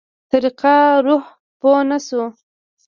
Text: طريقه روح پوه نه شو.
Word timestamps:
طريقه 0.31 0.73
روح 1.05 1.25
پوه 1.59 1.79
نه 1.89 1.97
شو. 2.05 2.23